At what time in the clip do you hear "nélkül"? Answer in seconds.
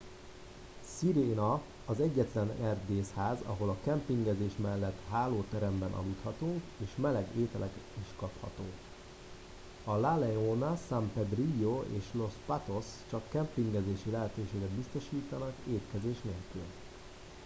16.21-16.63